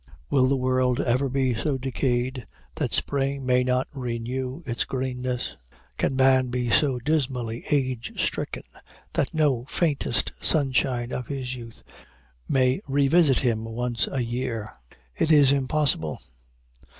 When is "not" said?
3.63-3.87